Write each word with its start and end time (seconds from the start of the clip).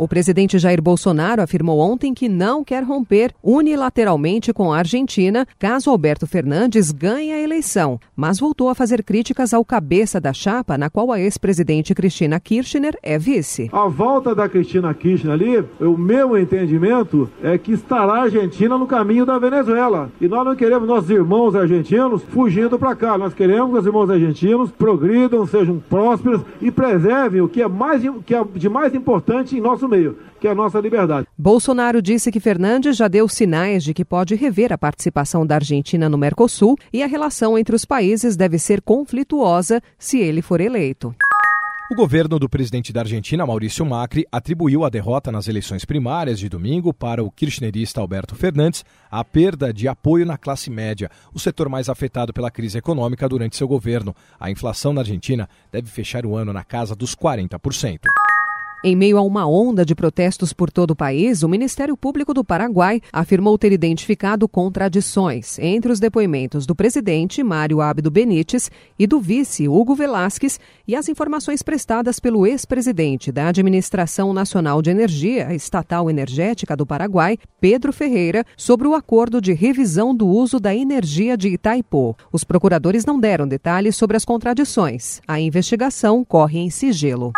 O 0.00 0.08
presidente 0.08 0.58
Jair 0.58 0.80
Bolsonaro 0.80 1.42
afirmou 1.42 1.78
ontem 1.78 2.14
que 2.14 2.26
não 2.26 2.64
quer 2.64 2.82
romper 2.82 3.34
unilateralmente 3.44 4.50
com 4.50 4.72
a 4.72 4.78
Argentina 4.78 5.46
caso 5.58 5.90
Alberto 5.90 6.26
Fernandes 6.26 6.90
ganhe 6.90 7.30
a 7.34 7.38
eleição, 7.38 8.00
mas 8.16 8.40
voltou 8.40 8.70
a 8.70 8.74
fazer 8.74 9.04
críticas 9.04 9.52
ao 9.52 9.62
cabeça 9.62 10.18
da 10.18 10.32
chapa, 10.32 10.78
na 10.78 10.88
qual 10.88 11.12
a 11.12 11.20
ex-presidente 11.20 11.94
Cristina 11.94 12.40
Kirchner 12.40 12.96
é 13.02 13.18
vice. 13.18 13.68
A 13.70 13.88
volta 13.88 14.34
da 14.34 14.48
Cristina 14.48 14.94
Kirchner 14.94 15.34
ali, 15.34 15.62
o 15.78 15.98
meu 15.98 16.38
entendimento 16.38 17.28
é 17.42 17.58
que 17.58 17.72
estará 17.72 18.14
a 18.14 18.22
Argentina 18.22 18.78
no 18.78 18.86
caminho 18.86 19.26
da 19.26 19.38
Venezuela. 19.38 20.10
E 20.18 20.26
nós 20.26 20.46
não 20.46 20.56
queremos 20.56 20.88
nossos 20.88 21.10
irmãos 21.10 21.54
argentinos 21.54 22.22
fugindo 22.30 22.78
para 22.78 22.96
cá. 22.96 23.18
Nós 23.18 23.34
queremos 23.34 23.70
que 23.70 23.78
os 23.80 23.86
irmãos 23.86 24.08
argentinos 24.08 24.70
progridam, 24.70 25.46
sejam 25.46 25.78
prósperos 25.90 26.40
e 26.58 26.70
preservem 26.70 27.42
o 27.42 27.48
que 27.50 27.60
é, 27.60 27.68
mais, 27.68 28.02
que 28.24 28.34
é 28.34 28.42
de 28.54 28.68
mais 28.70 28.94
importante 28.94 29.58
em 29.58 29.60
nosso 29.60 29.89
meio, 29.90 30.16
que 30.40 30.46
é 30.46 30.50
a 30.50 30.54
nossa 30.54 30.80
liberdade. 30.80 31.26
Bolsonaro 31.36 32.00
disse 32.00 32.30
que 32.30 32.40
Fernandes 32.40 32.96
já 32.96 33.08
deu 33.08 33.28
sinais 33.28 33.84
de 33.84 33.92
que 33.92 34.04
pode 34.04 34.34
rever 34.34 34.72
a 34.72 34.78
participação 34.78 35.44
da 35.44 35.56
Argentina 35.56 36.08
no 36.08 36.16
Mercosul 36.16 36.76
e 36.92 37.02
a 37.02 37.06
relação 37.06 37.58
entre 37.58 37.74
os 37.74 37.84
países 37.84 38.36
deve 38.36 38.58
ser 38.58 38.80
conflituosa 38.80 39.82
se 39.98 40.18
ele 40.18 40.40
for 40.40 40.60
eleito. 40.60 41.14
O 41.90 41.94
governo 41.96 42.38
do 42.38 42.48
presidente 42.48 42.92
da 42.92 43.00
Argentina, 43.00 43.44
Maurício 43.44 43.84
Macri, 43.84 44.24
atribuiu 44.30 44.84
a 44.84 44.88
derrota 44.88 45.32
nas 45.32 45.48
eleições 45.48 45.84
primárias 45.84 46.38
de 46.38 46.48
domingo 46.48 46.94
para 46.94 47.20
o 47.24 47.32
kirchnerista 47.32 48.00
Alberto 48.00 48.36
Fernandes 48.36 48.84
a 49.10 49.24
perda 49.24 49.74
de 49.74 49.88
apoio 49.88 50.24
na 50.24 50.38
classe 50.38 50.70
média, 50.70 51.10
o 51.34 51.40
setor 51.40 51.68
mais 51.68 51.88
afetado 51.88 52.32
pela 52.32 52.48
crise 52.48 52.78
econômica 52.78 53.28
durante 53.28 53.56
seu 53.56 53.66
governo. 53.66 54.14
A 54.38 54.52
inflação 54.52 54.92
na 54.92 55.00
Argentina 55.00 55.48
deve 55.72 55.90
fechar 55.90 56.24
o 56.24 56.36
ano 56.36 56.52
na 56.52 56.62
casa 56.62 56.94
dos 56.94 57.16
40%. 57.16 57.98
Em 58.82 58.96
meio 58.96 59.18
a 59.18 59.20
uma 59.20 59.46
onda 59.46 59.84
de 59.84 59.94
protestos 59.94 60.54
por 60.54 60.70
todo 60.70 60.92
o 60.92 60.96
país, 60.96 61.42
o 61.42 61.48
Ministério 61.50 61.94
Público 61.98 62.32
do 62.32 62.42
Paraguai 62.42 63.02
afirmou 63.12 63.58
ter 63.58 63.72
identificado 63.72 64.48
contradições 64.48 65.58
entre 65.58 65.92
os 65.92 66.00
depoimentos 66.00 66.64
do 66.64 66.74
presidente, 66.74 67.42
Mário 67.42 67.82
Abdo 67.82 68.10
Benítez, 68.10 68.70
e 68.98 69.06
do 69.06 69.20
vice, 69.20 69.68
Hugo 69.68 69.94
Velasquez, 69.94 70.58
e 70.88 70.96
as 70.96 71.10
informações 71.10 71.62
prestadas 71.62 72.18
pelo 72.18 72.46
ex-presidente 72.46 73.30
da 73.30 73.48
Administração 73.48 74.32
Nacional 74.32 74.80
de 74.80 74.88
Energia, 74.88 75.54
Estatal 75.54 76.08
Energética 76.08 76.74
do 76.74 76.86
Paraguai, 76.86 77.36
Pedro 77.60 77.92
Ferreira, 77.92 78.46
sobre 78.56 78.88
o 78.88 78.94
acordo 78.94 79.42
de 79.42 79.52
revisão 79.52 80.14
do 80.14 80.26
uso 80.26 80.58
da 80.58 80.74
energia 80.74 81.36
de 81.36 81.48
Itaipu. 81.48 82.16
Os 82.32 82.44
procuradores 82.44 83.04
não 83.04 83.20
deram 83.20 83.46
detalhes 83.46 83.94
sobre 83.94 84.16
as 84.16 84.24
contradições. 84.24 85.20
A 85.28 85.38
investigação 85.38 86.24
corre 86.24 86.60
em 86.60 86.70
sigilo. 86.70 87.30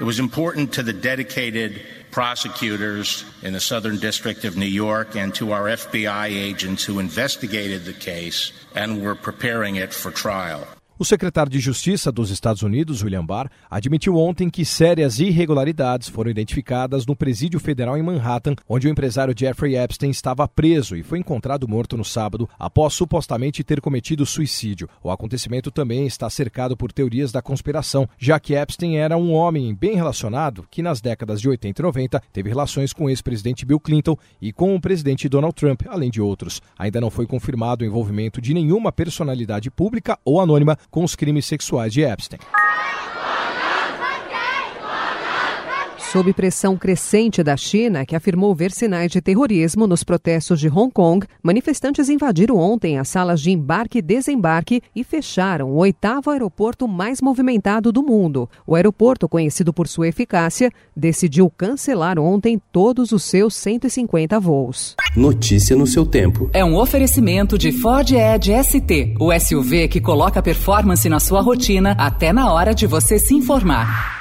It 0.00 0.04
was 0.04 0.18
important 0.18 0.72
to 0.72 0.82
the 0.82 0.94
dedicated 0.94 1.82
prosecutors 2.10 3.22
in 3.42 3.52
the 3.52 3.60
Southern 3.60 3.98
District 3.98 4.46
of 4.46 4.56
New 4.56 4.64
York 4.64 5.14
and 5.14 5.34
to 5.34 5.52
our 5.52 5.64
FBI 5.64 6.28
agents 6.28 6.82
who 6.82 7.00
investigated 7.00 7.84
the 7.84 7.92
case 7.92 8.50
and 8.74 9.02
were 9.02 9.14
preparing 9.14 9.76
it 9.76 9.92
for 9.92 10.10
trial. 10.10 10.66
O 11.00 11.04
secretário 11.06 11.50
de 11.50 11.58
Justiça 11.58 12.12
dos 12.12 12.28
Estados 12.28 12.60
Unidos, 12.60 13.02
William 13.02 13.24
Barr, 13.24 13.50
admitiu 13.70 14.18
ontem 14.18 14.50
que 14.50 14.66
sérias 14.66 15.18
irregularidades 15.18 16.10
foram 16.10 16.30
identificadas 16.30 17.06
no 17.06 17.16
presídio 17.16 17.58
federal 17.58 17.96
em 17.96 18.02
Manhattan, 18.02 18.54
onde 18.68 18.86
o 18.86 18.90
empresário 18.90 19.32
Jeffrey 19.34 19.78
Epstein 19.78 20.10
estava 20.10 20.46
preso 20.46 20.94
e 20.94 21.02
foi 21.02 21.18
encontrado 21.18 21.66
morto 21.66 21.96
no 21.96 22.04
sábado 22.04 22.46
após 22.58 22.92
supostamente 22.92 23.64
ter 23.64 23.80
cometido 23.80 24.26
suicídio. 24.26 24.90
O 25.02 25.10
acontecimento 25.10 25.70
também 25.70 26.06
está 26.06 26.28
cercado 26.28 26.76
por 26.76 26.92
teorias 26.92 27.32
da 27.32 27.40
conspiração, 27.40 28.06
já 28.18 28.38
que 28.38 28.54
Epstein 28.54 28.96
era 28.96 29.16
um 29.16 29.32
homem 29.32 29.74
bem 29.74 29.94
relacionado 29.94 30.66
que 30.70 30.82
nas 30.82 31.00
décadas 31.00 31.40
de 31.40 31.48
80 31.48 31.80
e 31.80 31.82
90 31.82 32.22
teve 32.30 32.50
relações 32.50 32.92
com 32.92 33.06
o 33.06 33.08
ex-presidente 33.08 33.64
Bill 33.64 33.80
Clinton 33.80 34.18
e 34.38 34.52
com 34.52 34.74
o 34.74 34.80
presidente 34.80 35.30
Donald 35.30 35.54
Trump, 35.54 35.80
além 35.88 36.10
de 36.10 36.20
outros. 36.20 36.60
Ainda 36.78 37.00
não 37.00 37.08
foi 37.08 37.26
confirmado 37.26 37.82
o 37.82 37.86
envolvimento 37.86 38.38
de 38.38 38.52
nenhuma 38.52 38.92
personalidade 38.92 39.70
pública 39.70 40.18
ou 40.26 40.42
anônima 40.42 40.76
com 40.90 41.04
os 41.04 41.14
crimes 41.14 41.46
sexuais 41.46 41.92
de 41.92 42.02
Epstein. 42.02 42.40
Sob 46.12 46.32
pressão 46.32 46.76
crescente 46.76 47.40
da 47.40 47.56
China, 47.56 48.04
que 48.04 48.16
afirmou 48.16 48.52
ver 48.52 48.72
sinais 48.72 49.12
de 49.12 49.20
terrorismo 49.20 49.86
nos 49.86 50.02
protestos 50.02 50.58
de 50.58 50.68
Hong 50.68 50.90
Kong, 50.92 51.24
manifestantes 51.40 52.08
invadiram 52.08 52.56
ontem 52.56 52.98
as 52.98 53.08
salas 53.08 53.40
de 53.40 53.52
embarque 53.52 53.98
e 53.98 54.02
desembarque 54.02 54.82
e 54.92 55.04
fecharam 55.04 55.70
o 55.70 55.76
oitavo 55.76 56.30
aeroporto 56.30 56.88
mais 56.88 57.20
movimentado 57.20 57.92
do 57.92 58.02
mundo. 58.02 58.50
O 58.66 58.74
aeroporto, 58.74 59.28
conhecido 59.28 59.72
por 59.72 59.86
sua 59.86 60.08
eficácia, 60.08 60.72
decidiu 60.96 61.48
cancelar 61.48 62.18
ontem 62.18 62.60
todos 62.72 63.12
os 63.12 63.22
seus 63.22 63.54
150 63.54 64.40
voos. 64.40 64.96
Notícia 65.16 65.76
no 65.76 65.86
seu 65.86 66.04
tempo. 66.04 66.50
É 66.52 66.64
um 66.64 66.76
oferecimento 66.76 67.56
de 67.56 67.70
Ford 67.70 68.10
Edge 68.10 68.52
ST, 68.64 69.14
o 69.20 69.32
SUV 69.38 69.86
que 69.86 70.00
coloca 70.00 70.42
performance 70.42 71.08
na 71.08 71.20
sua 71.20 71.40
rotina 71.40 71.92
até 71.92 72.32
na 72.32 72.52
hora 72.52 72.74
de 72.74 72.84
você 72.84 73.16
se 73.16 73.32
informar. 73.32 74.19